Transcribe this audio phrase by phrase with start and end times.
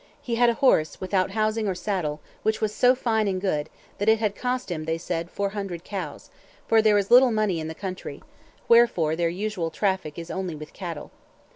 [0.19, 3.69] He had a horse, without housing or saddle, which was so fine and good,
[3.99, 6.31] that it had cost him, they said, four hundred cows;
[6.67, 8.23] for there is little money in the country,
[8.67, 11.11] wherefore their usual traffic is only with cattle.